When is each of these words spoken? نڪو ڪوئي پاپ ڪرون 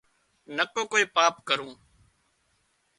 نڪو 0.55 0.81
ڪوئي 0.91 1.05
پاپ 1.15 1.35
ڪرون 1.47 1.73